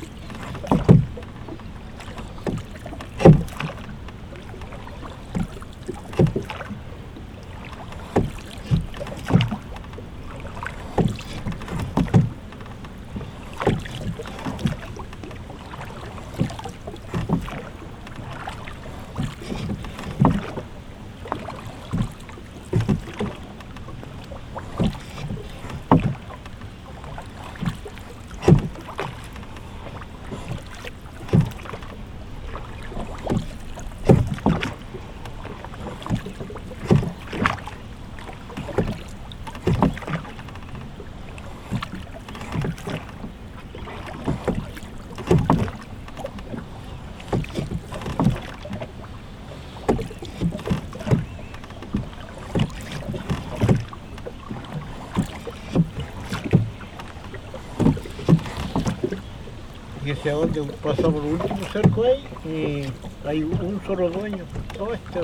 Hacia 60.25 60.33
donde 60.33 60.63
pasamos 60.81 61.23
el 61.23 61.33
último 61.33 61.59
cerco 61.71 62.03
ahí 62.03 62.27
y 62.45 63.27
hay 63.27 63.43
un 63.43 63.79
solo 63.85 64.09
dueño. 64.09 64.43
Todo 64.75 64.93
este, 64.95 65.19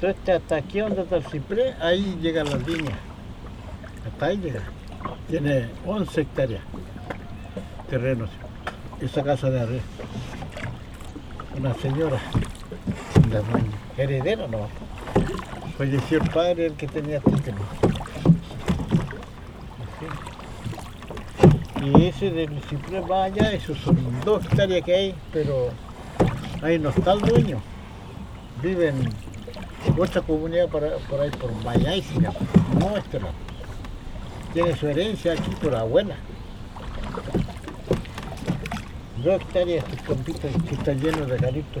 todo 0.00 0.10
este 0.10 0.32
hasta 0.32 0.56
aquí 0.56 0.80
donde 0.80 1.00
está 1.00 1.16
el 1.16 1.24
ciprés, 1.24 1.74
ahí 1.80 2.18
llega 2.20 2.44
la 2.44 2.56
línea. 2.56 2.98
Hasta 4.06 4.26
ahí 4.26 4.36
llega. 4.36 4.60
Tiene 5.30 5.70
11 5.86 6.20
hectáreas 6.20 6.60
terrenos. 7.88 8.28
Esa 9.00 9.22
casa 9.22 9.48
de 9.48 9.60
arriba. 9.60 9.82
Una 11.58 11.72
señora, 11.74 12.18
la 13.30 14.02
heredera 14.02 14.46
no. 14.46 14.68
Falleció 15.78 16.22
el 16.22 16.30
padre 16.30 16.66
el 16.66 16.74
que 16.74 16.86
tenía 16.86 17.20
título. 17.20 17.85
Y 21.86 22.06
ese 22.06 22.32
del 22.32 22.60
ciprés 22.62 23.04
va 23.08 23.28
esos 23.28 23.78
son 23.78 23.96
dos 24.24 24.44
hectáreas 24.44 24.84
que 24.84 24.92
hay, 24.92 25.14
pero 25.32 25.68
ahí 26.60 26.80
no 26.80 26.88
está 26.88 27.12
el 27.12 27.20
dueño. 27.20 27.62
Vive 28.60 28.88
en 28.88 29.08
otra 29.96 30.20
comunidad 30.22 30.68
por, 30.68 30.82
por 31.02 31.20
ahí, 31.20 31.30
por 31.30 31.50
este 32.98 33.20
lado. 33.20 33.32
Tiene 34.52 34.76
su 34.76 34.88
herencia 34.88 35.34
aquí 35.34 35.50
por 35.62 35.76
abuela. 35.76 36.16
Dos 39.22 39.40
hectáreas 39.40 39.84
campitos 40.08 40.50
que 40.68 40.74
están 40.74 41.00
llenos 41.00 41.28
de 41.28 41.34
eucalipto. 41.34 41.80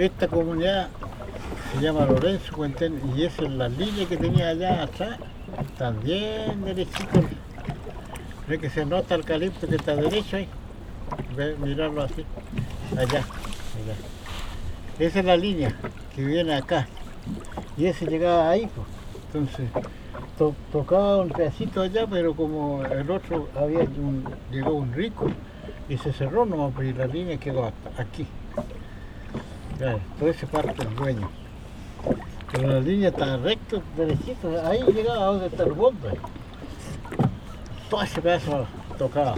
Esta 0.00 0.28
comunidad 0.28 0.88
se 1.74 1.82
llama 1.82 2.06
Lorenzo 2.06 2.54
Cuenten 2.56 3.02
y 3.14 3.24
esa 3.24 3.42
es 3.42 3.50
la 3.50 3.68
línea 3.68 4.08
que 4.08 4.16
tenía 4.16 4.48
allá 4.48 4.84
atrás. 4.84 5.18
Están 5.60 6.00
bien 6.02 6.64
derechitos. 6.64 7.22
Ve 8.48 8.58
que 8.58 8.70
se 8.70 8.86
nota 8.86 9.14
el 9.14 9.26
calipto 9.26 9.68
que 9.68 9.76
está 9.76 9.94
derecho 9.94 10.38
ahí. 10.38 10.48
Ve, 11.36 11.54
mirarlo 11.62 12.00
así. 12.00 12.24
Allá. 12.96 13.22
Esa 14.98 15.18
es 15.18 15.24
la 15.26 15.36
línea 15.36 15.74
que 16.16 16.24
viene 16.24 16.54
acá. 16.54 16.88
Y 17.76 17.84
ese 17.84 18.06
llegaba 18.06 18.48
ahí. 18.48 18.70
pues. 18.74 18.86
Entonces, 19.26 19.68
to- 20.38 20.54
tocaba 20.72 21.18
un 21.18 21.28
pedacito 21.28 21.82
allá, 21.82 22.06
pero 22.10 22.34
como 22.34 22.82
el 22.86 23.10
otro 23.10 23.50
había 23.54 23.86
llegó 24.50 24.72
un 24.72 24.94
rico 24.94 25.26
y 25.90 25.98
se 25.98 26.10
cerró 26.14 26.46
nomás, 26.46 26.72
pues, 26.74 26.88
y 26.88 26.94
la 26.94 27.06
línea 27.06 27.36
quedó 27.36 27.66
hasta 27.66 28.00
aquí. 28.02 28.26
Toda 29.80 30.30
esa 30.30 30.46
parte 30.46 30.82
el 30.82 30.94
dueño. 30.94 31.30
Pero 32.52 32.68
la 32.68 32.80
línea 32.80 33.08
está 33.08 33.38
recta, 33.38 33.78
derechito, 33.96 34.60
ahí 34.62 34.82
llegaba 34.92 35.24
donde 35.24 35.46
está 35.46 35.62
el 35.62 35.72
bombe. 35.72 36.10
Todo 37.88 38.02
ese 38.02 38.20
pedazo 38.20 38.66
tocaba. 38.98 39.36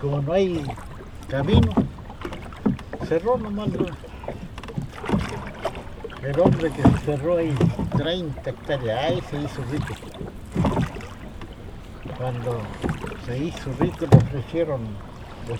Como 0.00 0.22
no 0.22 0.32
hay 0.32 0.64
camino, 1.26 1.72
cerró 3.08 3.36
nomás. 3.38 3.70
¿no? 3.70 3.86
El 6.22 6.38
hombre 6.38 6.70
que 6.70 6.82
cerró 7.04 7.38
ahí 7.38 7.52
30 7.96 8.50
hectáreas, 8.50 9.04
ahí 9.04 9.20
se 9.28 9.36
hizo 9.42 9.64
rico. 9.72 9.94
Cuando 12.16 12.60
se 13.26 13.36
hizo 13.36 13.72
rico 13.80 14.06
le 14.08 14.16
ofrecieron 14.16 14.80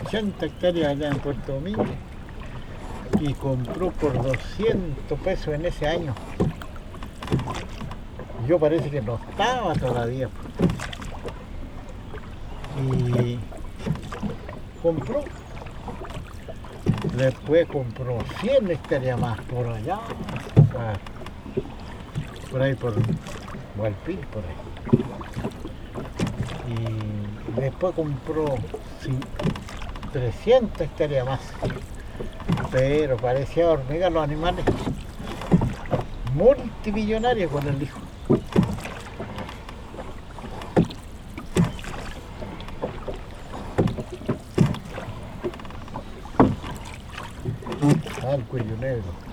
80 0.05 0.47
hectáreas 0.47 0.91
allá 0.91 1.09
en 1.09 1.19
Puerto 1.19 1.55
Domingo 1.55 1.87
y 3.21 3.35
compró 3.35 3.91
por 3.93 4.15
200 4.23 5.19
pesos 5.21 5.55
en 5.55 5.67
ese 5.67 5.87
año. 5.87 6.15
Yo 8.49 8.59
parece 8.59 8.91
que 8.91 9.03
no 9.03 9.21
estaba 9.31 9.75
todavía. 9.75 10.29
Y 12.83 13.39
compró. 14.83 15.23
Después 17.17 17.67
compró 17.69 18.19
100 18.41 18.71
hectáreas 18.71 19.21
más 19.21 19.39
por 19.43 19.67
allá. 19.69 19.99
Por 22.51 22.63
ahí, 22.63 22.75
por 22.75 22.95
Gualpín, 23.77 24.19
por 24.33 24.43
ahí. 24.45 24.57
Y 26.73 27.61
después 27.61 27.95
compró 27.95 28.47
cin- 29.05 29.25
300 30.13 30.81
hectáreas 30.81 31.27
más. 31.27 31.41
Pero 32.71 33.17
parecía 33.17 33.69
hormiga 33.69 34.11
los 34.11 34.23
animales. 34.23 34.65
Multimillonarios 36.35 37.51
con 37.51 37.67
el 37.67 37.83
hijo. 37.83 37.99
Ah, 48.23 48.35
el 48.35 48.45
cuello 48.45 48.77
negro. 48.77 49.30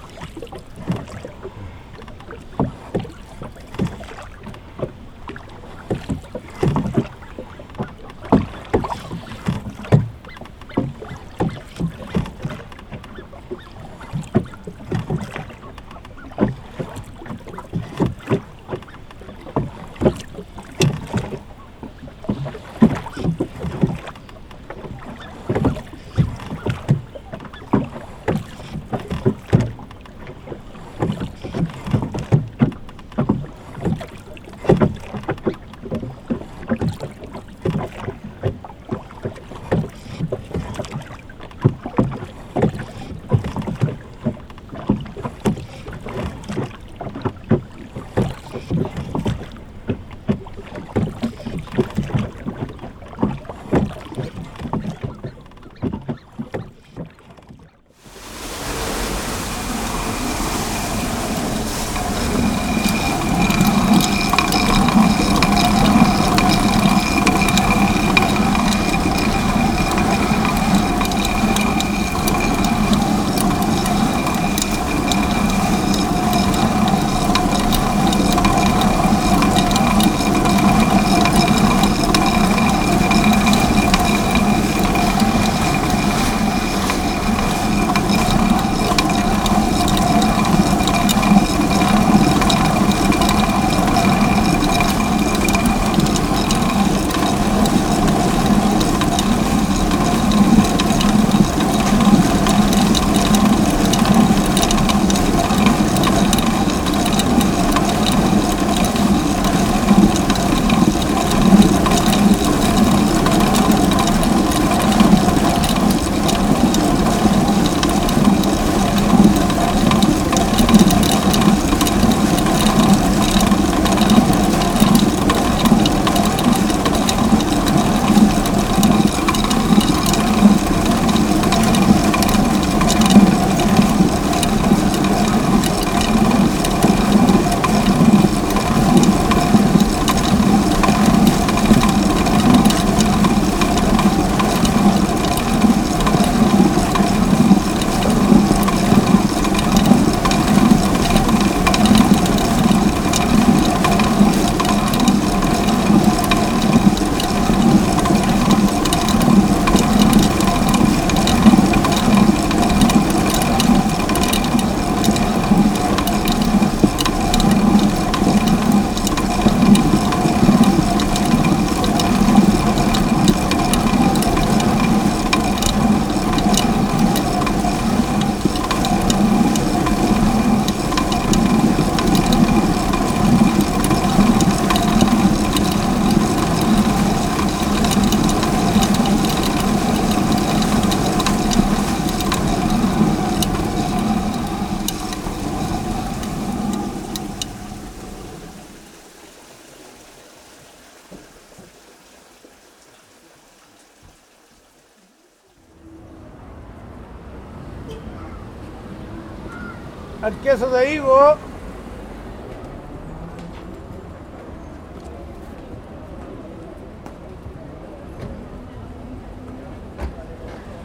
Queso 210.47 210.69
de 210.69 210.93
higo, 210.93 211.35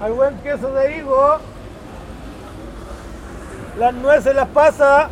al 0.01 0.13
buen 0.15 0.37
queso 0.39 0.73
de 0.73 0.97
higo, 0.97 1.37
las 3.79 3.95
nueces, 3.95 4.35
las 4.35 4.49
pasas, 4.49 5.07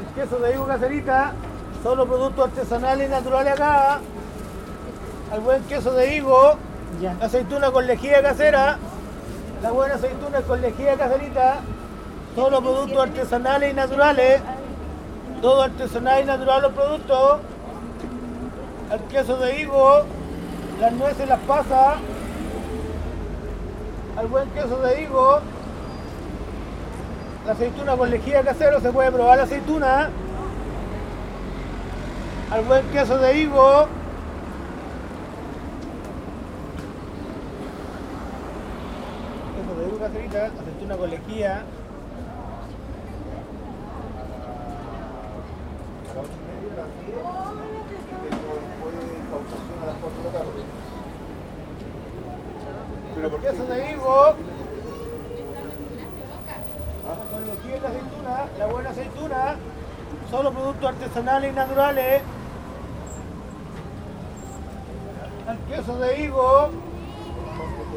el 0.00 0.22
queso 0.22 0.38
de 0.40 0.52
higo 0.52 0.66
caserita, 0.66 1.32
solo 1.82 2.06
productos 2.06 2.50
artesanales 2.50 3.08
y 3.08 3.10
naturales 3.10 3.54
acá, 3.54 4.00
al 5.32 5.40
buen 5.40 5.62
queso 5.62 5.94
de 5.94 6.14
higo, 6.14 6.58
la 7.00 7.24
aceituna 7.24 7.70
con 7.70 7.86
lejía 7.86 8.20
casera, 8.20 8.76
la 9.62 9.70
buena 9.72 9.94
aceituna 9.94 10.40
con 10.42 10.60
lejía 10.60 10.96
caserita, 10.96 11.56
todos 12.34 12.52
los 12.52 12.60
productos 12.60 12.98
artesanales 12.98 13.72
y 13.72 13.74
naturales, 13.74 14.40
todo 15.42 15.62
artesanal 15.62 16.22
y 16.22 16.26
natural 16.26 16.62
los 16.62 16.72
productos, 16.72 17.40
el 18.92 19.00
queso 19.08 19.36
de 19.36 19.60
higo, 19.60 20.02
las 20.80 20.92
nueces, 20.92 21.28
las 21.28 21.40
pasas, 21.40 21.96
al 24.16 24.26
buen 24.28 24.48
queso 24.50 24.78
de 24.80 25.02
higo, 25.02 25.40
la 27.46 27.52
aceituna 27.52 27.96
con 27.96 28.10
lejía 28.10 28.42
casero, 28.42 28.80
se 28.80 28.92
puede 28.92 29.10
probar 29.10 29.38
la 29.38 29.44
aceituna, 29.44 30.10
al 32.50 32.64
buen 32.64 32.86
queso 32.90 33.18
de 33.18 33.38
higo, 33.38 33.88
queso 39.98 40.12
de 40.12 40.24
higo 40.24 40.28
caserita, 40.28 40.46
aceituna 40.60 40.96
con 40.96 41.10
lejía, 41.10 41.64
Pero 53.14 53.30
¿por 53.30 53.40
qué 53.40 53.50
de 53.50 53.90
higo? 53.90 54.34
Con 57.32 57.46
lejía 57.46 57.76
y 57.76 57.80
la 57.80 57.88
aceituna, 57.88 58.46
la 58.58 58.66
buena 58.66 58.90
aceituna, 58.90 59.56
solo 60.30 60.52
productos 60.52 60.88
artesanales 60.90 61.52
y 61.52 61.56
naturales. 61.56 62.22
El 65.48 65.58
queso 65.74 65.98
de 65.98 66.20
higo, 66.20 66.68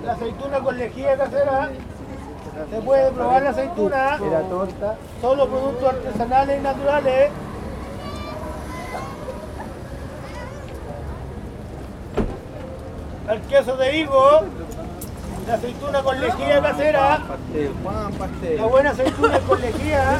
la 0.03 0.13
aceituna 0.13 0.59
con 0.59 0.77
lejía 0.77 1.17
casera. 1.17 1.69
Se 2.51 2.81
puede 2.81 3.11
probar 3.11 3.41
la 3.43 3.49
aceituna. 3.51 4.19
Solo 5.21 5.47
productos 5.47 5.89
artesanales 5.89 6.59
y 6.59 6.63
naturales. 6.63 7.31
El 13.29 13.41
queso 13.41 13.77
de 13.77 13.97
higo, 13.97 14.41
la 15.47 15.53
aceituna 15.53 16.01
con 16.03 16.19
lejía 16.19 16.61
casera. 16.61 17.19
La 18.57 18.65
buena 18.65 18.89
aceituna 18.89 19.39
con 19.39 19.61
lejía. 19.61 20.19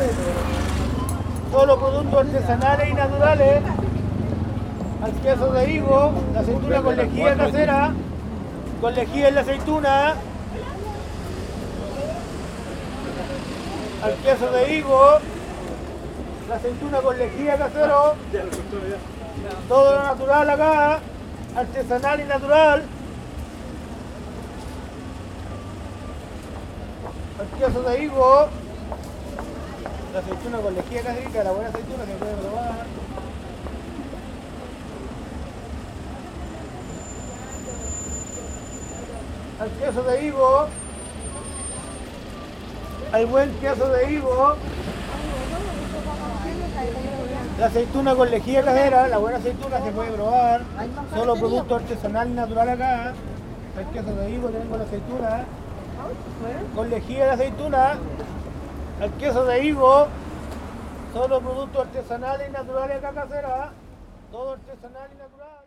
Solo 1.52 1.78
productos 1.78 2.20
artesanales 2.20 2.90
y 2.90 2.94
naturales. 2.94 3.64
El 5.06 5.14
queso 5.22 5.52
de 5.52 5.72
higo, 5.72 6.12
la 6.34 6.40
aceituna 6.40 6.82
con 6.82 6.96
lejía 6.96 7.36
casera. 7.36 7.92
Con 8.80 8.96
lejía 8.96 9.28
en 9.28 9.36
la 9.36 9.42
aceituna. 9.42 10.16
El 14.04 14.16
queso 14.16 14.52
de 14.52 14.74
higo, 14.76 15.20
la 16.50 16.56
aceituna 16.56 17.02
con 17.02 17.18
lejía 17.20 17.56
casero. 17.56 18.16
Todo 19.68 19.96
lo 19.96 20.04
natural 20.04 20.50
acá, 20.50 21.00
artesanal 21.56 22.20
y 22.20 22.24
natural. 22.24 22.84
El 27.42 27.60
queso 27.60 27.82
de 27.84 28.04
higo, 28.04 28.48
la 30.14 30.20
aceituna 30.20 30.58
con 30.58 30.74
lejía 30.74 31.02
caserita, 31.04 31.44
la 31.44 31.52
buena 31.52 31.70
aceituna 31.70 32.04
que 32.06 32.14
puede 32.14 32.34
probar. 32.34 32.86
El 39.64 39.70
queso 39.80 40.04
de 40.04 40.26
higo, 40.26 40.68
el 43.14 43.26
buen 43.26 43.52
queso 43.60 43.90
de 43.90 44.14
higo, 44.14 44.56
la 47.60 47.66
aceituna 47.66 48.16
con 48.16 48.32
lejía 48.32 48.64
casera, 48.64 49.08
la 49.08 49.18
buena 49.18 49.38
aceituna 49.38 49.82
se 49.82 49.92
puede 49.92 50.12
probar, 50.12 50.62
solo 51.14 51.36
producto 51.36 51.76
artesanal 51.76 52.30
y 52.30 52.34
natural 52.34 52.70
acá. 52.70 53.14
El 53.78 53.86
queso 53.88 54.16
de 54.16 54.30
higo, 54.32 54.50
tenemos 54.50 54.78
la 54.78 54.84
aceituna, 54.86 55.46
con 56.76 56.90
lejía 56.90 57.26
de 57.26 57.32
aceituna, 57.32 57.98
el 59.02 59.12
queso 59.14 59.46
de 59.46 59.64
higo, 59.66 60.08
solo 61.14 61.42
productos 61.42 61.88
artesanales 61.88 62.50
y 62.50 62.52
naturales 62.52 62.98
acá 62.98 63.14
casera, 63.14 63.72
todo 64.32 64.54
artesanal 64.54 65.10
y 65.14 65.18
natural. 65.18 65.62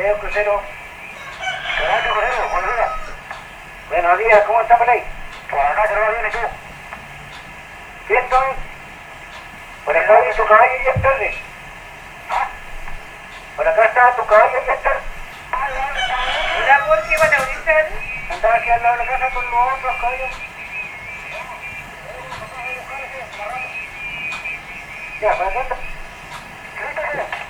Mateo 0.00 0.18
Crucero. 0.18 0.62
Mateo 1.92 2.12
Crucero, 2.14 2.48
buenos 2.48 2.74
días. 2.74 2.90
Buenos 3.90 4.18
días, 4.18 4.44
¿cómo 4.46 4.60
está 4.62 4.78
por 4.78 4.88
ahí? 4.88 5.04
Por 5.50 5.60
acá 5.60 5.86
se 5.88 5.94
lo 5.94 6.00
va 6.00 6.08
bien 6.08 6.24
aquí. 6.24 6.38
¿Sí 8.08 8.14
estoy? 8.14 8.48
Por 9.84 9.94
acá 9.94 10.14
hay 10.16 10.34
tu 10.34 10.46
caballo 10.46 10.72
y 10.72 10.88
es 10.88 11.02
tarde. 11.02 11.34
Por 13.56 13.68
acá 13.68 13.84
está 13.84 14.16
tu 14.16 14.24
caballo 14.24 14.62
y 14.66 14.70
es 14.70 14.82
tarde. 14.82 15.00
Hola, 15.52 16.86
¿por 16.86 17.06
qué 17.06 17.16
van 17.18 17.34
a 17.34 17.42
unirse? 17.42 17.86
Andaba 18.30 18.54
aquí 18.54 18.70
al 18.70 18.82
lado 18.82 18.96
de 18.96 19.04
la 19.04 19.10
casa 19.10 19.34
con 19.34 19.50
los 19.50 19.72
otros 19.74 19.96
caballos. 20.00 20.30
Ya, 25.20 25.36
para 25.36 25.60
acá. 25.60 25.76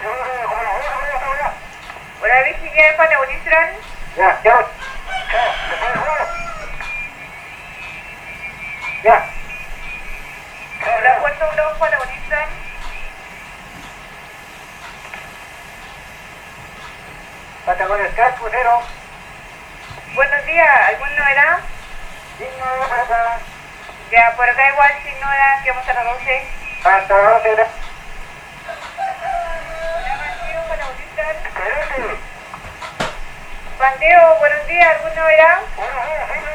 Hola, 0.02 0.24
Virginia, 0.24 0.46
¿van 0.48 0.66
a 0.66 0.70
unirse? 0.72 0.98
Ya, 1.00 1.12
ya. 1.12 1.19
Chao, 4.42 4.68
después 5.68 5.80
del 5.80 5.98
juego. 6.00 6.26
Ya. 9.04 9.24
Hola, 10.98 11.18
Puerto 11.20 11.50
Blanco, 11.54 11.78
¿van 11.78 11.94
a 11.94 12.00
unirse? 12.00 12.36
Patagones 17.64 18.14
Cat, 18.14 18.38
crucero. 18.38 18.82
Buenos 20.14 20.46
días, 20.46 20.80
¿algún 20.88 21.16
novedad? 21.16 21.58
Signo 22.36 22.66
de 22.66 22.86
plata. 22.86 23.38
Ya, 24.10 24.34
por 24.36 24.48
acá 24.48 24.68
igual, 24.70 24.92
sin 25.04 25.20
novedad, 25.20 25.62
que 25.62 25.70
vamos 25.70 25.88
a 25.88 25.92
las 25.94 26.04
12. 26.04 26.46
Hasta 26.84 27.16
la 27.16 27.30
12 27.30 27.48
de 27.48 27.54
Hola, 27.54 27.66
Bandeo, 30.16 30.62
Excelente. 31.30 32.18
Bandeo, 33.78 34.36
buenos 34.40 34.66
días, 34.66 34.96
¿algún 34.96 35.14
novedad? 35.14 35.60
Buenos 35.76 36.06
días, 36.06 36.49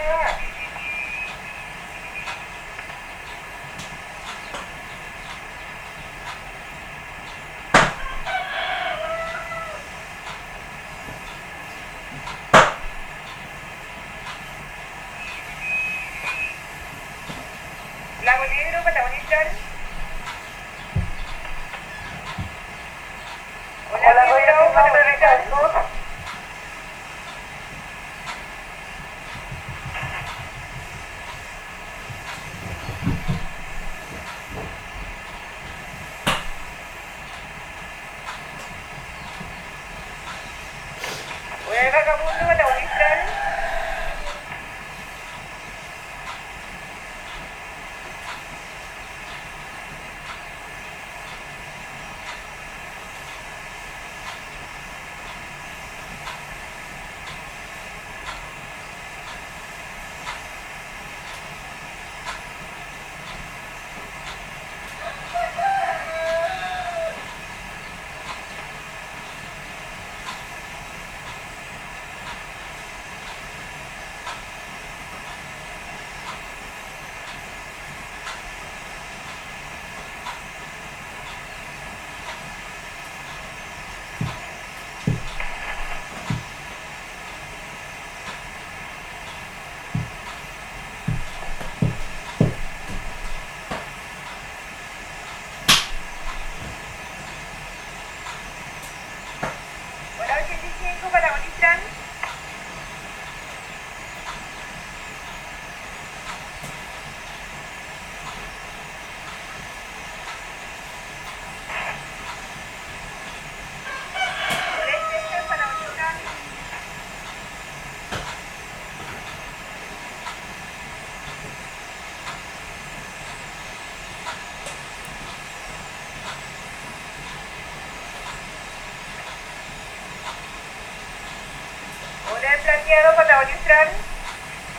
Hola, 132.86 133.10
el 133.10 133.16
plateado, 133.16 133.16
¿van 133.16 133.32
a 133.32 133.40
unirse? 133.44 133.74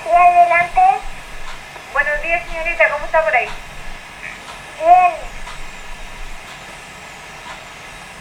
Sí, 0.05 0.11
adelante. 0.11 0.81
Buenos 1.93 2.23
días, 2.23 2.47
señorita, 2.47 2.91
¿cómo 2.91 3.05
está 3.07 3.25
por 3.25 3.35
ahí? 3.35 3.49
Bien. 4.79 5.13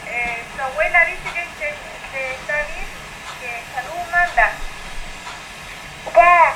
Eh, 0.07 0.43
su 0.55 0.61
abuela 0.63 1.05
dice 1.05 1.29
que 1.33 1.43
se, 1.59 1.75
se 2.11 2.33
está 2.33 2.55
bien, 2.55 2.87
que 3.39 3.63
salud 3.75 4.11
manda. 4.11 4.51
Ya. 6.15 6.53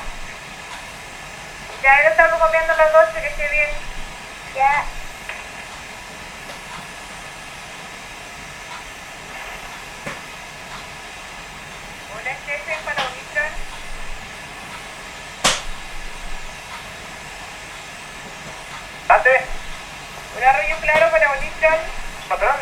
Ya 1.82 2.02
lo 2.02 2.08
estamos 2.10 2.40
comiendo 2.40 2.76
las 2.76 2.92
12, 2.92 3.20
que 3.20 3.28
esté 3.28 3.48
bien. 3.48 3.70
Ya. 4.56 4.84
Ante, 19.08 19.40
Hola, 20.36 20.52
Rollo 20.52 20.76
Claro, 20.80 21.10
para 21.10 21.32
unirse. 21.32 21.68
patrón. 22.28 22.56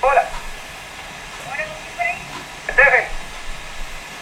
Hola, 0.00 0.24
Hola, 1.50 1.64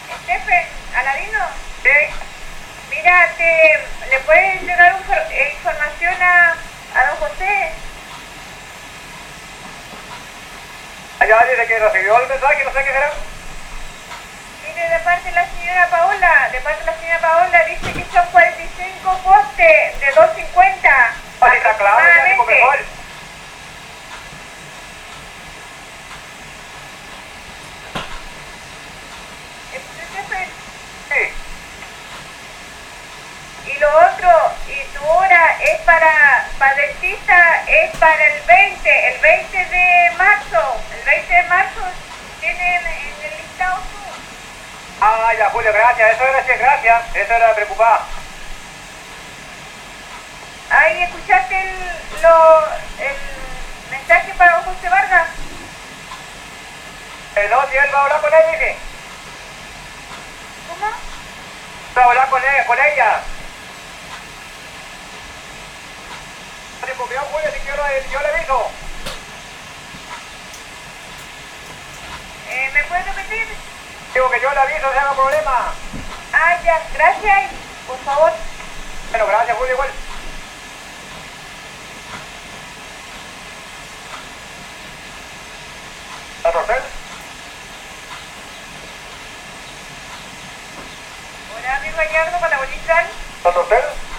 ¿con 0.09 0.19
quién 0.27 0.41
por 0.43 0.53
ahí? 0.53 0.67
Aladino. 0.97 1.39
Sí. 1.85 1.89
Mira, 2.91 3.33
te, 3.37 3.87
¿le 4.11 4.19
puedes 4.21 4.63
llegar 4.63 4.95
un 4.95 5.03
eh, 5.31 5.53
información 5.55 6.15
a, 6.21 6.55
a 6.97 7.07
don 7.07 7.17
José? 7.19 7.71
Allá 11.31 11.47
dice 11.49 11.65
que 11.65 11.79
recibió 11.79 12.21
el 12.21 12.29
mensaje, 12.29 12.65
no 12.65 12.73
sé 12.73 12.83
qué 12.83 12.91
será. 12.91 13.13
Mire, 14.67 14.89
de 14.89 14.99
parte 14.99 15.29
de 15.29 15.35
la 15.37 15.47
señora 15.47 15.87
Paola, 15.89 16.49
de 16.51 16.61
parte 16.61 16.81
de 16.81 16.87
la 16.87 16.99
señora 16.99 17.21
Paola, 17.21 17.65
dice 17.67 17.93
que 17.93 18.05
son 18.13 18.27
45 18.33 19.19
postes 19.23 20.01
de 20.01 20.07
250. 20.07 21.15
Así 21.41 21.57
está 21.57 21.77
claro, 21.77 22.05
ya 22.05 22.33
el. 22.33 22.87
Stephen, 29.71 30.49
Sí. 31.11 31.23
Y 33.71 33.79
lo 33.79 33.89
otro, 33.89 34.31
y 34.67 34.83
tu 34.99 35.05
hora 35.07 35.59
es 35.63 35.79
para, 35.83 36.11
para 36.61 36.75
dentista, 36.75 37.65
es 37.67 37.97
para 37.97 38.23
el 38.23 38.43
20, 38.43 39.09
el 39.15 39.19
20 39.19 39.65
de 39.65 40.11
marzo. 40.19 40.77
El 40.95 41.05
20 41.07 41.35
de 41.35 41.43
marzo 41.45 41.81
tienen 42.39 42.87
en 42.87 43.25
el 43.25 43.39
listado 43.39 43.77
tú. 43.77 45.01
Ah, 45.01 45.33
ya, 45.39 45.49
Julio, 45.49 45.73
gracias. 45.73 46.13
Eso 46.13 46.23
era, 46.23 46.43
gracias. 46.43 47.17
Eso 47.17 47.33
era 47.33 47.55
preocupado. 47.55 48.03
Ahí 50.69 51.03
escuchaste 51.03 51.63
el, 51.63 52.23
lo, 52.23 52.61
el 52.99 53.17
mensaje 53.91 54.35
para 54.35 54.57
don 54.57 54.75
José 54.75 54.89
Vargas. 54.91 55.29
Eh, 57.37 57.49
no, 57.51 57.71
si 57.71 57.77
él 57.79 57.95
va 57.95 58.01
a 58.01 58.03
hablar 58.03 58.21
con 58.21 58.35
ella, 58.35 58.53
dice. 58.53 58.77
¿Cómo? 60.69 60.93
Va 61.97 62.03
a 62.03 62.05
hablar 62.05 62.29
con 62.29 62.43
ella, 62.43 62.67
con 62.67 62.79
ella. 62.79 63.21
Se 66.81 66.87
yo, 68.11 68.21
le 68.21 68.29
aviso. 68.29 68.71
Eh, 72.49 72.71
¿Me 72.73 72.85
puedes 72.85 73.07
repetir? 73.07 73.49
Digo 74.15 74.31
que 74.31 74.41
yo 74.41 74.51
le 74.51 74.61
aviso, 74.61 74.93
si 74.93 74.99
haga 74.99 75.13
problema. 75.13 75.75
Ah, 76.33 76.59
ya, 76.65 76.83
gracias. 76.95 77.51
Por 77.87 77.99
favor. 77.99 78.33
Bueno, 79.11 79.27
gracias, 79.27 79.57
Julio, 79.59 79.75
igual. 79.75 79.91
¿A 86.45 86.53
Tortel? 86.53 86.83
Hola, 91.59 91.77
amigo 91.77 91.97
Gallardo, 91.97 92.41
Patagonizal. 92.41 93.07
¿A 93.45 93.51
Tortel? 93.53 94.10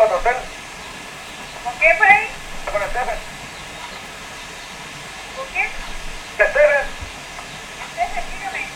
Hola, 0.00 0.08
Tortel. 0.08 0.36
¿Con 1.62 1.78
qué 1.78 1.94
por 1.98 2.06
ahí? 2.06 2.26
Con 2.72 2.80
Stephen. 2.88 3.18
¿Con 5.36 5.46
qué? 5.52 5.68
Stephen. 6.32 6.86
Ustedes, 7.84 8.24
dígame. 8.32 8.68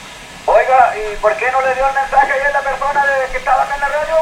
Oiga, 0.45 0.95
¿y 0.99 1.17
por 1.17 1.35
qué 1.37 1.51
no 1.51 1.63
le 1.63 1.75
dio 1.77 1.89
el 1.89 1.95
mensaje 1.95 2.31
ayer 2.31 2.53
la 2.53 2.61
persona 2.61 3.07
de 3.07 3.31
que 3.33 3.39
estaba 3.39 3.63
acá 3.63 3.75
en 3.75 3.81
la 3.81 3.89
radio? 3.89 4.17